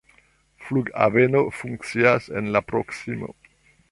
[0.67, 3.33] Flughaveno funkcias en la proksimo.